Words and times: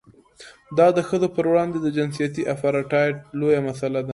دا 0.77 0.87
د 0.97 0.99
ښځو 1.07 1.27
پر 1.35 1.45
وړاندې 1.51 1.77
د 1.81 1.87
جنسیتي 1.97 2.41
اپارټایډ 2.55 3.15
لویه 3.39 3.61
مسله 3.67 3.99
ده. 4.03 4.09